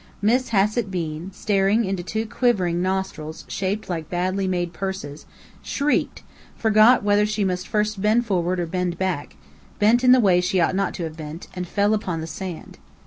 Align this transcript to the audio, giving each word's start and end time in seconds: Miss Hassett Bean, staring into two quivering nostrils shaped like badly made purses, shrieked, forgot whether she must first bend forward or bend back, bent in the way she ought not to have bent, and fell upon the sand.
Miss 0.19 0.49
Hassett 0.49 0.89
Bean, 0.89 1.29
staring 1.31 1.85
into 1.85 2.01
two 2.01 2.25
quivering 2.25 2.81
nostrils 2.81 3.45
shaped 3.47 3.87
like 3.87 4.09
badly 4.09 4.47
made 4.47 4.73
purses, 4.73 5.27
shrieked, 5.61 6.23
forgot 6.57 7.03
whether 7.03 7.23
she 7.23 7.43
must 7.43 7.67
first 7.67 8.01
bend 8.01 8.25
forward 8.25 8.59
or 8.59 8.65
bend 8.65 8.97
back, 8.97 9.35
bent 9.77 10.03
in 10.03 10.11
the 10.11 10.19
way 10.19 10.41
she 10.41 10.59
ought 10.59 10.73
not 10.73 10.95
to 10.95 11.03
have 11.03 11.17
bent, 11.17 11.49
and 11.53 11.67
fell 11.67 11.93
upon 11.93 12.19
the 12.19 12.25
sand. 12.25 12.79